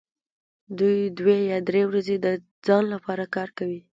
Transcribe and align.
دوی 0.77 0.97
دوې 1.19 1.37
یا 1.51 1.57
درې 1.69 1.81
ورځې 1.89 2.15
د 2.25 2.27
ځان 2.65 2.83
لپاره 2.93 3.23
کار 3.35 3.49
کوي 3.57 3.81